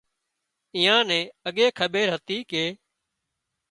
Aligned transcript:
ايئان 0.75 1.01
نين 1.09 1.25
اڳي 1.47 1.67
کٻير 1.77 2.07
هتي 2.15 2.37
ڪي 2.51 2.65